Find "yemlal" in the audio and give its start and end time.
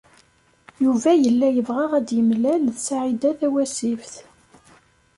2.17-2.63